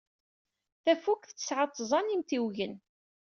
Tafukt 0.83 1.29
tesɛa 1.37 1.65
tẓa 1.75 1.99
n 2.01 2.11
yimtiwgen. 2.11 2.73